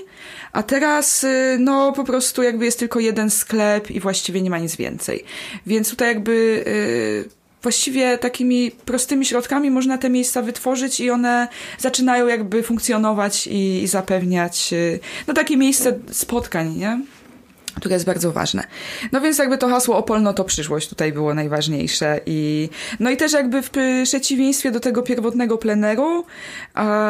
[0.54, 4.60] a teraz y, no po prostu jakby jest tylko jeden sklep i właściwie nie ma
[4.60, 5.24] nic więcej.
[5.66, 11.48] Więc tutaj jakby y, właściwie takimi prostymi środkami można te miejsca wytworzyć i one
[11.78, 17.02] zaczynają jakby funkcjonować i, i zapewniać y, no takie miejsce spotkań, nie?
[17.76, 18.64] Które jest bardzo ważne.
[19.12, 23.34] No więc jakby to hasło Opolno to przyszłość tutaj było najważniejsze i no i też
[23.34, 23.70] jakby w
[24.04, 26.26] przeciwieństwie do tego pierwotnego pleneru,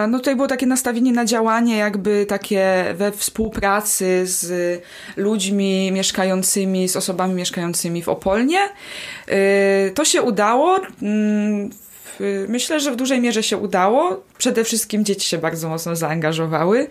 [0.09, 4.81] no tutaj było takie nastawienie na działanie jakby takie we współpracy z
[5.17, 8.59] ludźmi mieszkającymi, z osobami mieszkającymi w Opolnie.
[9.87, 10.79] Y, to się udało.
[12.21, 16.87] Mm, myślę, że w dużej mierze się udało przede wszystkim dzieci się bardzo mocno zaangażowały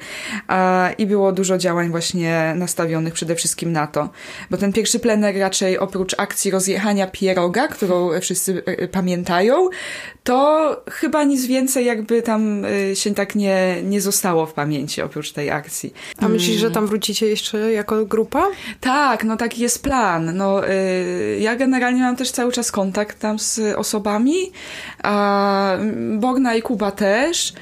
[0.49, 4.09] a, i było dużo działań właśnie nastawionych przede wszystkim na to.
[4.51, 9.69] Bo ten pierwszy plener raczej oprócz akcji rozjechania pieroga, którą wszyscy e, pamiętają,
[10.25, 12.63] to chyba nic więcej jakby tam
[12.95, 15.95] się tak nie, nie zostało w pamięci oprócz tej akcji.
[16.19, 18.47] A myślisz, że tam wrócicie jeszcze jako grupa?
[18.81, 20.37] Tak, no taki jest plan.
[20.37, 20.61] No,
[21.39, 24.53] ja generalnie mam też cały czas kontakt tam z osobami,
[25.03, 25.20] a
[26.19, 27.53] Bogna i Kuba też, też.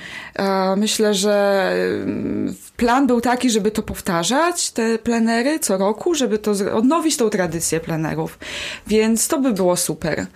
[0.76, 1.70] Myślę, że
[2.02, 7.30] mm, plan był taki, żeby to powtarzać, te plenery co roku, żeby to odnowić tą
[7.30, 8.38] tradycję plenerów.
[8.86, 10.26] Więc to by było super.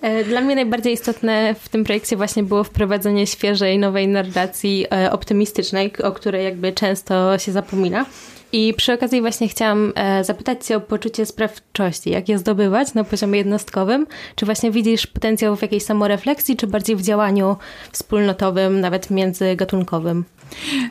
[0.00, 5.12] E, dla mnie najbardziej istotne w tym projekcie właśnie było wprowadzenie świeżej, nowej narracji e,
[5.12, 8.06] optymistycznej, o której jakby często się zapomina.
[8.52, 12.10] I przy okazji właśnie chciałam e, zapytać Cię o poczucie sprawczości.
[12.10, 14.06] Jak je zdobywać na poziomie jednostkowym?
[14.34, 17.56] Czy właśnie widzisz potencjał w jakiejś samorefleksji, czy bardziej w działaniu
[17.92, 20.24] wspólnotowym, nawet międzygatunkowym?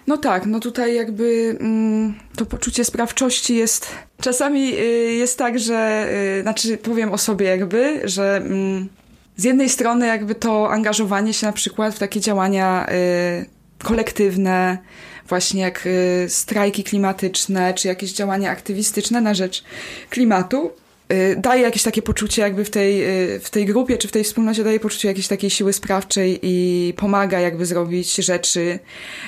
[0.08, 3.96] No tak, no tutaj jakby mm, to poczucie sprawczości jest.
[4.22, 8.89] Czasami y, jest tak, że, y, znaczy powiem o sobie jakby, że mm,
[9.38, 13.46] z jednej strony jakby to angażowanie się na przykład w takie działania y,
[13.84, 14.78] kolektywne,
[15.27, 19.63] właśnie jak y, strajki klimatyczne, czy jakieś działania aktywistyczne na rzecz
[20.09, 20.71] klimatu,
[21.13, 23.03] y, daje jakieś takie poczucie jakby w tej,
[23.35, 26.93] y, w tej grupie, czy w tej wspólnocie daje poczucie jakiejś takiej siły sprawczej i
[26.97, 28.79] pomaga jakby zrobić rzeczy.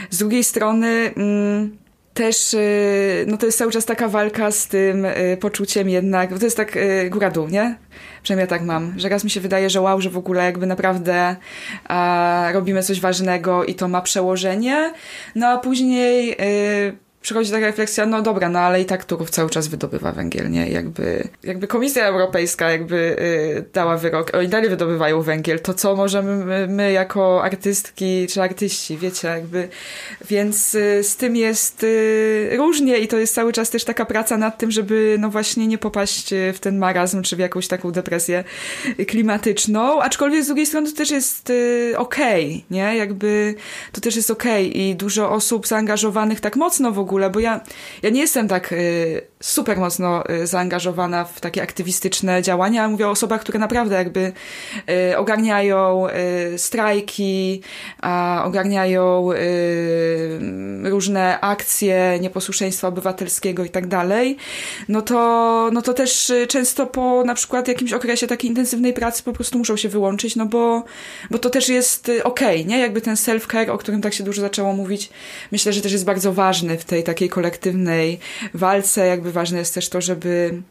[0.10, 1.78] Z drugiej strony mm,
[2.14, 2.56] też,
[3.28, 5.08] no to jest cały czas taka walka z tym
[5.40, 6.78] poczuciem jednak, bo to jest tak
[7.10, 7.78] góra-dół, nie?
[8.24, 10.66] Przynajmniej ja tak mam, że raz mi się wydaje, że wow, że w ogóle jakby
[10.66, 11.36] naprawdę
[12.54, 14.94] robimy coś ważnego i to ma przełożenie,
[15.36, 16.38] no a później
[17.22, 20.70] przychodzi taka refleksja, no dobra, no ale i tak Turów cały czas wydobywa węgiel, nie?
[20.70, 26.46] Jakby, jakby Komisja Europejska jakby y, dała wyrok, oni dalej wydobywają węgiel, to co możemy
[26.46, 29.70] my, my jako artystki czy artyści, wiecie, jakby,
[30.30, 34.38] więc y, z tym jest y, różnie i to jest cały czas też taka praca
[34.38, 38.44] nad tym, żeby no właśnie nie popaść w ten marazm czy w jakąś taką depresję
[39.08, 41.52] klimatyczną, aczkolwiek z drugiej strony to też jest
[41.98, 42.98] okej, okay, nie?
[42.98, 43.56] Jakby
[43.92, 44.82] to też jest okej okay.
[44.82, 47.62] i dużo osób zaangażowanych tak mocno w ogóle ogóle, bo ja,
[48.04, 52.88] ja nie jestem tak y, super mocno y, zaangażowana w takie aktywistyczne działania.
[52.88, 54.32] Mówię o osobach, które naprawdę jakby
[55.12, 57.62] y, ogarniają y, strajki,
[58.02, 64.38] a ogarniają y, różne akcje nieposłuszeństwa obywatelskiego i tak dalej.
[64.90, 69.24] No to, no to też y, często po na przykład jakimś okresie takiej intensywnej pracy
[69.24, 70.84] po prostu muszą się wyłączyć, no bo,
[71.32, 72.80] bo to też jest okej, okay, nie?
[72.80, 75.10] Jakby ten self-care, o którym tak się dużo zaczęło mówić,
[75.52, 78.20] myślę, że też jest bardzo ważny w tej takiej kolektywnej
[78.54, 79.08] walce.
[79.08, 80.62] Jakby ważne jest też to, żeby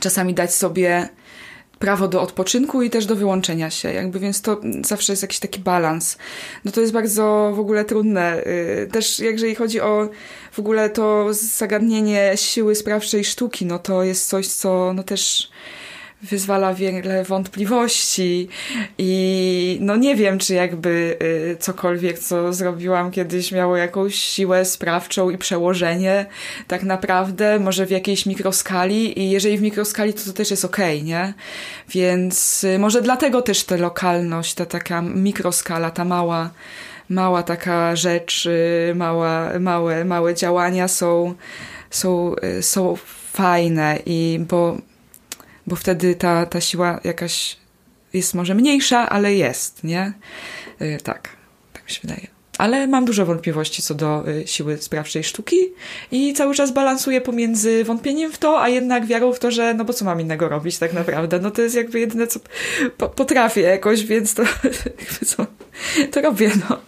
[0.00, 1.08] czasami dać sobie
[1.80, 5.60] prawo do odpoczynku i też do wyłączenia się, jakby, więc to zawsze jest jakiś taki
[5.60, 6.18] balans.
[6.64, 8.46] No to jest bardzo w ogóle trudne.
[8.46, 10.08] Y, też jeżeli chodzi o
[10.52, 15.50] w ogóle to zagadnienie siły sprawczej sztuki, no to jest coś, co no też
[16.22, 18.48] wyzwala wiele wątpliwości
[18.98, 25.30] i no nie wiem, czy jakby y, cokolwiek, co zrobiłam kiedyś miało jakąś siłę sprawczą
[25.30, 26.26] i przełożenie
[26.68, 30.96] tak naprawdę, może w jakiejś mikroskali i jeżeli w mikroskali, to to też jest okej,
[30.96, 31.34] okay, nie?
[31.88, 36.50] Więc y, może dlatego też ta lokalność, ta taka mikroskala, ta mała
[37.08, 41.34] mała taka rzecz, y, mała, małe, małe działania są,
[41.90, 42.96] są, są
[43.32, 44.76] fajne i bo
[45.70, 47.56] bo wtedy ta, ta siła jakaś
[48.12, 50.12] jest może mniejsza, ale jest, nie?
[50.82, 51.28] Y, tak,
[51.72, 52.26] tak mi się wydaje.
[52.58, 55.56] Ale mam dużo wątpliwości co do y, siły sprawczej sztuki
[56.10, 59.84] i cały czas balansuję pomiędzy wątpieniem w to, a jednak wiarą w to, że no
[59.84, 61.38] bo co mam innego robić tak naprawdę?
[61.38, 62.40] No to jest jakby jedyne, co
[62.96, 64.42] po, potrafię jakoś, więc to
[65.26, 65.46] co,
[66.10, 66.78] to robię, no.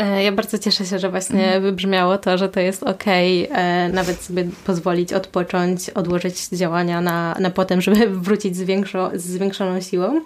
[0.00, 1.62] E, ja bardzo cieszę się, że właśnie mhm.
[1.62, 7.50] wybrzmiało to, że to jest okay, e, nawet sobie pozwolić odpocząć, odłożyć działania na, na
[7.50, 10.20] potem, żeby wrócić z, większo, z zwiększoną siłą.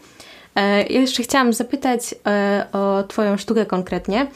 [0.54, 2.14] E, ja jeszcze chciałam zapytać
[2.72, 4.26] o Twoją sztukę konkretnie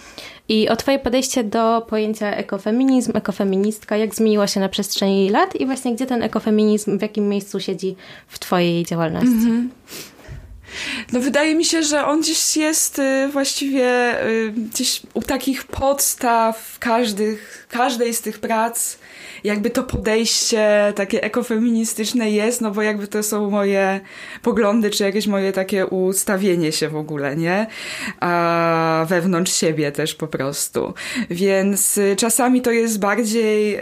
[0.48, 5.66] i o Twoje podejście do pojęcia ekofeminizm, ekofeministka, jak zmieniła się na przestrzeni lat i
[5.66, 7.96] właśnie gdzie ten ekofeminizm, w jakim miejscu siedzi
[8.28, 9.28] w Twojej działalności.
[9.28, 10.08] Mm -hmm.
[11.12, 16.78] No wydaje mi się, że on gdzieś jest y, właściwie y, gdzieś u takich podstaw
[16.78, 18.96] każdych, każdej z tych prac
[19.44, 24.00] jakby to podejście takie ekofeministyczne jest, no bo jakby to są moje
[24.42, 27.66] poglądy, czy jakieś moje takie ustawienie się w ogóle, nie?
[28.20, 30.94] A wewnątrz siebie też po prostu.
[31.30, 33.78] Więc y, czasami to jest bardziej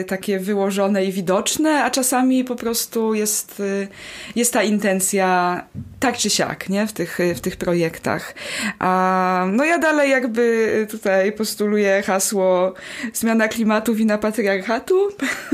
[0.00, 3.88] y, takie wyłożone i widoczne, a czasami po prostu jest, y,
[4.36, 5.62] jest ta intencja
[6.00, 6.86] tak czy siak, nie?
[6.86, 8.34] W tych, w tych projektach.
[8.78, 12.74] A, no ja dalej jakby tutaj postuluję hasło
[13.12, 14.95] zmiana klimatu, wina patriarchatu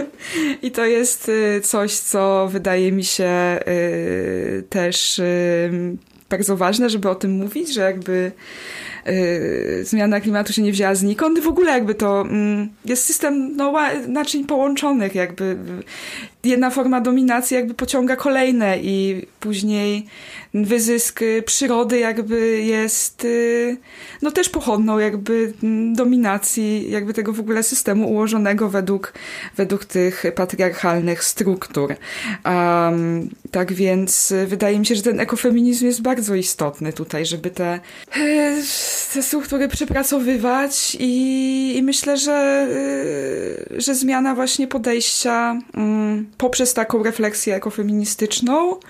[0.63, 5.21] i to jest y, coś, co wydaje mi się y, też
[6.31, 8.33] bardzo ważne, żeby o tym mówić, że jakby
[9.09, 11.41] Y, zmiana klimatu się nie wzięła znikąd.
[11.41, 13.75] W ogóle jakby to mm, jest system no,
[14.09, 15.57] naczyń połączonych, jakby
[16.45, 20.07] jedna forma dominacji jakby pociąga kolejne i później
[20.55, 23.77] wyzysk przyrody jakby jest y,
[24.23, 25.53] no też pochodną jakby
[25.93, 29.13] dominacji jakby tego w ogóle systemu ułożonego według,
[29.57, 31.95] według tych patriarchalnych struktur.
[32.45, 37.81] Um, tak więc wydaje mi się, że ten ekofeminizm jest bardzo istotny tutaj, żeby te
[39.13, 42.67] te struktury przepracowywać i, i myślę, że,
[43.71, 48.81] y, że zmiana właśnie podejścia mm, poprzez taką refleksję ekofeministyczną,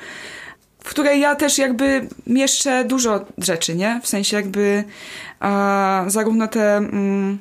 [0.85, 4.01] w której ja też jakby mieszczę dużo rzeczy, nie?
[4.03, 4.85] W sensie jakby
[5.41, 7.39] a, zarówno te mm,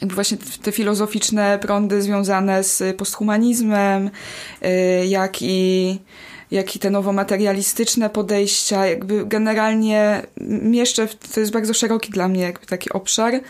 [0.00, 4.10] jakby właśnie te filozoficzne prądy związane z posthumanizmem,
[4.64, 5.98] y, jak i
[6.50, 10.22] jak i te nowomaterialistyczne podejścia, jakby generalnie
[10.62, 13.40] mieszczę, to jest bardzo szeroki dla mnie jakby taki obszar,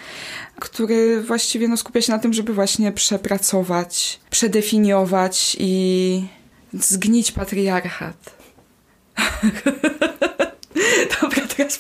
[0.61, 6.25] który właściwie no, skupia się na tym, żeby właśnie przepracować, przedefiniować i
[6.73, 8.37] zgnić patriarchat.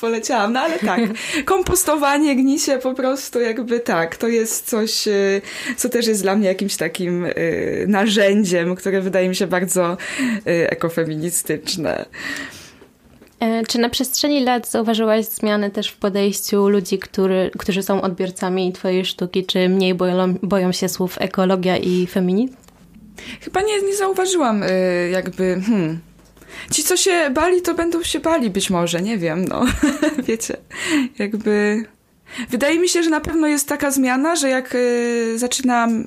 [0.01, 1.01] Poleciałam, no ale tak.
[1.45, 4.17] Kompostowanie, gnicie po prostu jakby tak.
[4.17, 5.43] To jest coś, y,
[5.77, 9.97] co też jest dla mnie jakimś takim y, narzędziem, które wydaje mi się bardzo
[10.47, 12.05] y, ekofeministyczne.
[13.41, 18.73] E, czy na przestrzeni lat zauważyłaś zmiany też w podejściu ludzi, który, którzy są odbiorcami
[18.73, 19.47] Twojej sztuki?
[19.47, 22.55] Czy mniej boją, boją się słów ekologia i feminizm?
[23.41, 24.63] Chyba nie, nie zauważyłam
[25.13, 26.01] jakby, hmm.
[26.70, 29.66] Ci, co się bali, to będą się bali być może, nie wiem, no.
[30.29, 30.57] Wiecie,
[31.18, 31.85] jakby...
[32.51, 36.01] Wydaje mi się, że na pewno jest taka zmiana, że jak y, zaczynam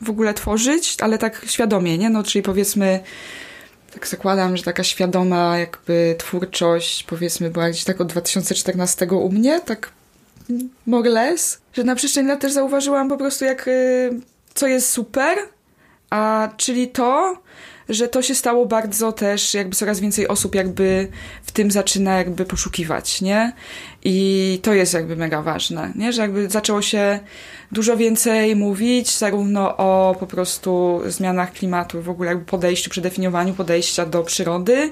[0.00, 2.10] y, w ogóle tworzyć, ale tak świadomie, nie?
[2.10, 3.00] No, czyli powiedzmy,
[3.92, 9.60] tak zakładam, że taka świadoma jakby twórczość, powiedzmy, była gdzieś tak od 2014 u mnie,
[9.60, 9.90] tak
[10.86, 14.10] more less, że na przestrzeni lat też zauważyłam po prostu jak, y,
[14.54, 15.38] co jest super,
[16.10, 17.42] a czyli to,
[17.88, 21.08] że to się stało bardzo też, jakby coraz więcej osób jakby
[21.42, 23.52] w tym zaczyna jakby poszukiwać, nie?
[24.10, 26.12] I to jest jakby mega ważne, nie?
[26.12, 27.20] Że jakby zaczęło się
[27.72, 34.06] dużo więcej mówić, zarówno o po prostu zmianach klimatu, w ogóle jakby podejściu, przedefiniowaniu podejścia
[34.06, 34.90] do przyrody,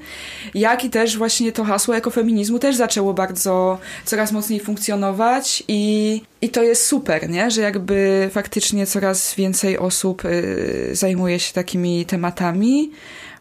[0.54, 6.48] jak i też właśnie to hasło ekofeminizmu też zaczęło bardzo coraz mocniej funkcjonować i, i
[6.48, 7.50] to jest super, nie?
[7.50, 12.90] Że jakby faktycznie coraz więcej osób y, zajmuje się takimi tematami.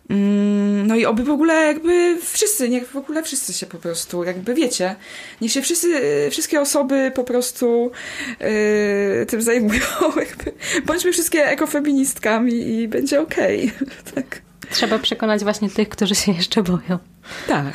[0.10, 4.24] Mm, no i oby w ogóle jakby wszyscy, niech w ogóle wszyscy się po prostu,
[4.24, 4.95] jakby wiecie,
[5.41, 6.01] niech się wszyscy,
[6.32, 7.91] wszystkie osoby po prostu
[8.39, 9.82] yy, tym zajmują,
[10.28, 10.51] jakby.
[10.86, 13.72] Bądźmy wszystkie ekofeministkami i będzie okej.
[13.76, 13.88] Okay.
[14.16, 14.41] tak.
[14.70, 16.99] Trzeba przekonać właśnie tych, którzy się jeszcze boją.
[17.47, 17.74] Tak.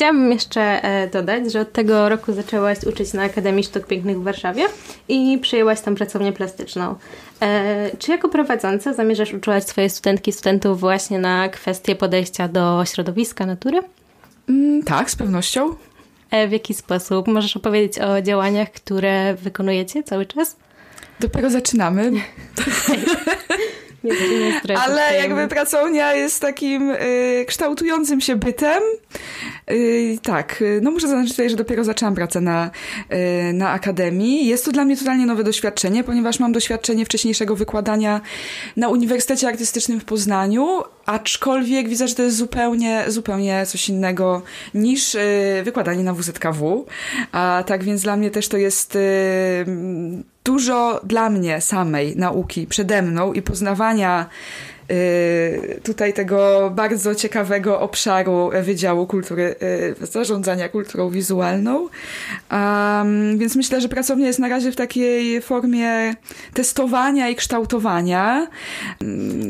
[0.00, 4.22] Chciałabym jeszcze e, dodać, że od tego roku zaczęłaś uczyć na Akademii Sztuk Pięknych w
[4.22, 4.62] Warszawie
[5.08, 6.94] i przyjęłaś tam pracownię plastyczną.
[7.42, 12.84] E, czy jako prowadząca zamierzasz uczyć swoje studentki i studentów właśnie na kwestie podejścia do
[12.84, 13.80] środowiska, natury?
[14.48, 15.74] Mm, tak, z pewnością.
[16.30, 17.28] E, w jaki sposób?
[17.28, 20.56] Możesz opowiedzieć o działaniach, które wykonujecie cały czas?
[21.20, 22.12] Dopiero zaczynamy.
[24.04, 28.82] Nie, nie Ale jakby pracownia jest takim y, kształtującym się bytem.
[29.70, 32.70] Y, tak, y, no muszę zaznaczyć tutaj, że dopiero zaczęłam pracę na,
[33.50, 34.46] y, na akademii.
[34.46, 38.20] Jest to dla mnie totalnie nowe doświadczenie, ponieważ mam doświadczenie wcześniejszego wykładania
[38.76, 44.42] na Uniwersytecie Artystycznym w Poznaniu, aczkolwiek widzę, że to jest zupełnie, zupełnie coś innego
[44.74, 45.18] niż y,
[45.64, 46.86] wykładanie na WZKW.
[47.32, 49.00] A tak więc dla mnie też to jest y,
[50.44, 54.26] dużo dla mnie samej nauki przede mną i poznawania
[55.82, 59.54] tutaj tego bardzo ciekawego obszaru Wydziału Kultury,
[60.02, 61.88] y, Zarządzania Kulturą Wizualną.
[62.52, 66.14] Um, więc myślę, że pracownia jest na razie w takiej formie
[66.54, 68.46] testowania i kształtowania.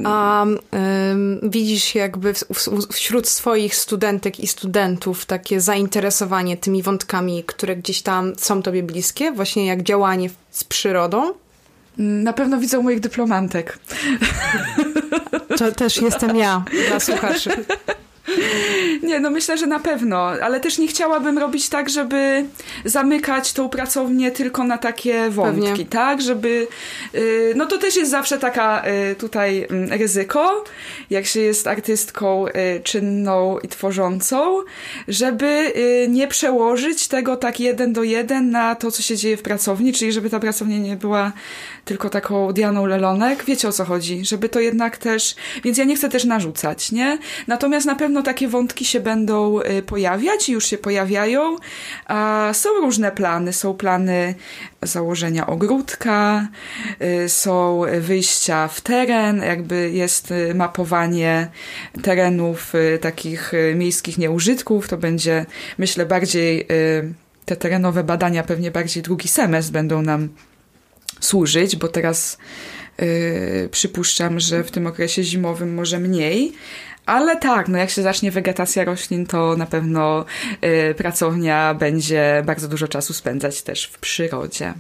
[0.05, 7.45] A um, widzisz jakby w, w, wśród swoich studentek i studentów takie zainteresowanie tymi wątkami,
[7.47, 11.33] które gdzieś tam są tobie bliskie, właśnie jak działanie z przyrodą?
[12.01, 13.79] Na pewno widzę u moich dyplomantek.
[15.57, 17.51] To też jestem ja dla słuchaczy.
[19.03, 22.45] Nie, no myślę, że na pewno, ale też nie chciałabym robić tak, żeby
[22.85, 25.87] zamykać tą pracownię tylko na takie wątki, Pewnie.
[25.87, 26.23] tak?
[26.23, 26.67] Żeby,
[27.15, 30.65] y, no to też jest zawsze taka y, tutaj mm, ryzyko,
[31.11, 34.61] jak się jest artystką y, czynną i tworzącą,
[35.09, 35.73] żeby
[36.09, 40.13] nie przełożyć tego tak jeden do jeden na to, co się dzieje w pracowni, czyli
[40.13, 41.33] żeby ta pracownia nie była
[41.85, 43.45] tylko taką Dianą Lelonek.
[43.45, 47.19] Wiecie o co chodzi, żeby to jednak też, więc ja nie chcę też narzucać, nie?
[47.47, 51.57] Natomiast na pewno takie wątki się będą y, pojawiać i już się pojawiają.
[52.53, 53.53] Są różne plany.
[53.53, 54.35] Są plany
[54.83, 56.49] założenia ogródka,
[57.25, 61.49] y, są wyjścia w teren, jakby jest y, mapowanie
[62.03, 64.89] terenów takich miejskich nieużytków.
[64.89, 65.47] To będzie,
[65.79, 66.67] myślę, bardziej
[67.45, 70.29] te terenowe badania pewnie bardziej drugi semestr będą nam
[71.21, 72.39] służyć, bo teraz
[72.99, 76.53] yy, przypuszczam, że w tym okresie zimowym może mniej.
[77.07, 80.25] Ale tak, no jak się zacznie wegetacja roślin, to na pewno
[80.63, 84.75] yy, pracownia będzie bardzo dużo czasu spędzać też w przyrodzie.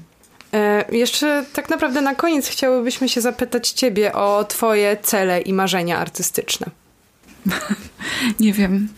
[0.54, 5.98] E, jeszcze tak naprawdę na koniec chciałybyśmy się zapytać Ciebie o Twoje cele i marzenia
[5.98, 6.66] artystyczne.
[8.40, 8.88] Nie wiem.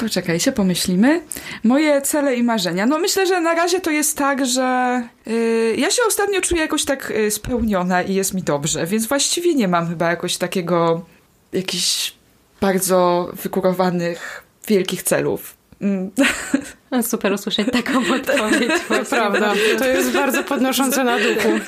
[0.00, 1.22] Poczekaj się, pomyślimy.
[1.64, 2.86] Moje cele i marzenia.
[2.86, 6.84] No myślę, że na razie to jest tak, że yy, ja się ostatnio czuję jakoś
[6.84, 11.06] tak yy, spełniona i jest mi dobrze, więc właściwie nie mam chyba jakoś takiego
[11.52, 12.17] jakichś
[12.60, 15.56] bardzo wykurowanych wielkich celów.
[15.80, 16.10] Mm.
[17.02, 18.72] Super usłyszeć taką odpowiedź.
[18.88, 19.54] To prawda.
[19.78, 21.48] To jest bardzo podnoszące na duchu.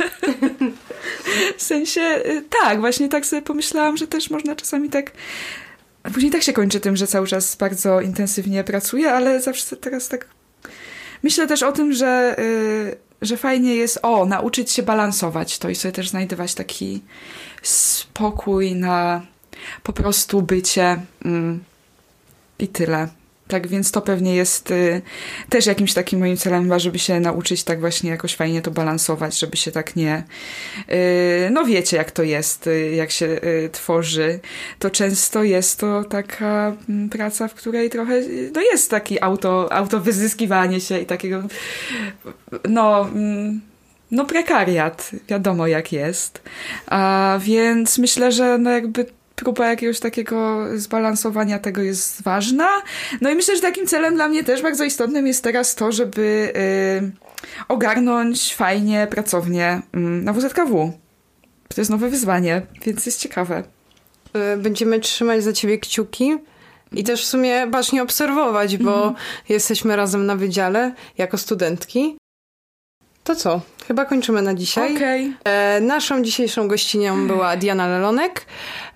[1.57, 5.13] W sensie, y, tak, właśnie tak sobie pomyślałam, że też można czasami tak
[6.15, 10.27] później tak się kończy tym, że cały czas bardzo intensywnie pracuję, ale zawsze teraz tak
[11.23, 15.75] myślę też o tym, że, yy, że fajnie jest, o, nauczyć się balansować to i
[15.75, 17.03] sobie też znajdować taki
[17.63, 19.23] spokój na
[19.83, 21.65] po prostu bycie mm,
[22.59, 23.09] i tyle.
[23.51, 25.03] Tak więc to pewnie jest y,
[25.49, 29.39] też jakimś takim moim celem, chyba, żeby się nauczyć tak właśnie jakoś fajnie to balansować,
[29.39, 30.25] żeby się tak nie.
[30.91, 34.41] Y, no wiecie, jak to jest, y, jak się y, tworzy.
[34.79, 38.21] To często jest to taka mm, praca, w której trochę
[38.55, 41.43] no jest taki auto, auto wyzyskiwanie się i takiego.
[42.69, 43.03] No.
[43.03, 43.61] Mm,
[44.11, 46.43] no prekariat, wiadomo jak jest.
[46.87, 49.07] A więc myślę, że no jakby
[49.41, 52.69] próba jakiegoś takiego zbalansowania tego jest ważna.
[53.21, 56.53] No i myślę, że takim celem dla mnie też bardzo istotnym jest teraz to, żeby
[56.57, 60.93] y, ogarnąć fajnie, pracownie y, na WZKW.
[61.69, 63.65] To jest nowe wyzwanie, więc jest ciekawe.
[64.55, 66.37] Y, Będziemy trzymać za ciebie kciuki
[66.93, 69.15] i też w sumie bacznie obserwować, bo
[69.49, 72.17] jesteśmy razem na wydziale jako studentki.
[73.25, 73.61] To co?
[73.91, 74.97] Chyba kończymy na dzisiaj.
[74.97, 75.37] Okej.
[75.45, 78.47] E, naszą dzisiejszą gościnią była Diana Lelonek.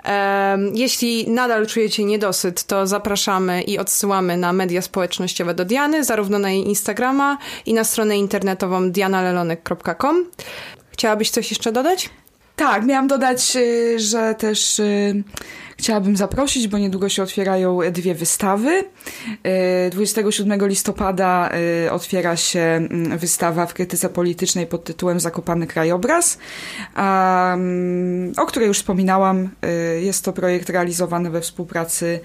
[0.04, 6.38] E, jeśli nadal czujecie niedosyt, to zapraszamy i odsyłamy na media społecznościowe do Diany, zarówno
[6.38, 10.24] na jej Instagrama i na stronę internetową dianalelonek.com.
[10.90, 12.10] Chciałabyś coś jeszcze dodać?
[12.56, 15.22] Tak, miałam dodać, y, że też y,
[15.76, 18.84] chciałabym zaprosić, bo niedługo się otwierają dwie wystawy.
[19.86, 21.50] Y, 27 listopada
[21.86, 26.38] y, otwiera się mm, wystawa w krytyce politycznej pod tytułem Zakopany krajobraz,
[26.96, 29.50] mm, o której już wspominałam.
[29.64, 32.20] Y, Jest to projekt realizowany we współpracy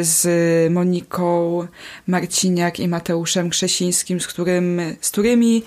[0.00, 0.26] z
[0.72, 1.66] Moniką
[2.06, 5.62] Marciniak i Mateuszem Krzesińskim, z, którym, z którymi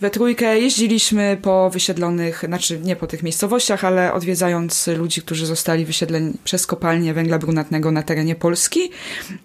[0.00, 5.84] we trójkę jeździliśmy po wysiedlonych, znaczy nie po tych miejscowościach, ale odwiedzając ludzi, którzy zostali
[5.84, 8.90] wysiedleni przez kopalnię węgla brunatnego na terenie Polski.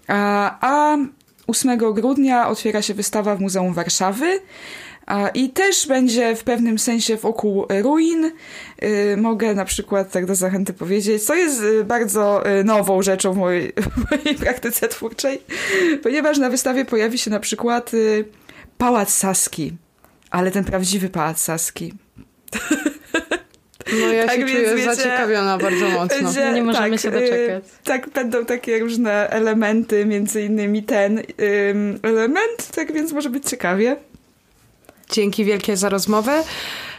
[0.07, 0.97] A, a
[1.47, 4.39] 8 grudnia otwiera się wystawa w Muzeum Warszawy.
[5.33, 8.31] I też będzie w pewnym sensie wokół ruin.
[8.83, 13.33] Y, mogę na przykład tak do zachęty powiedzieć, co jest y, bardzo y, nową rzeczą
[13.33, 15.41] w mojej, w mojej praktyce twórczej,
[16.03, 17.91] ponieważ na wystawie pojawi się na przykład
[18.77, 19.73] Pałac Saski
[20.31, 21.93] ale ten prawdziwy pałac Saski.
[23.99, 26.17] No ja Tak się czuję wiecie, zaciekawiona bardzo mocno.
[26.23, 27.63] Będzie- Nie możemy tak, się doczekać.
[27.63, 33.49] y, tak, będą takie różne elementy, między innymi ten ym, element, tak więc może być
[33.49, 33.95] ciekawie.
[35.09, 36.43] Dzięki wielkie za rozmowę,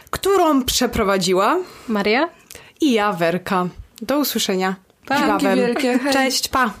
[0.09, 1.57] którą przeprowadziła
[1.87, 2.29] Maria?
[2.81, 3.67] i ja, Werka.
[4.01, 4.75] Do usłyszenia.
[5.05, 5.17] Pa.
[5.39, 6.13] Dzięki wielkie, hej.
[6.13, 6.73] Cześć, pa!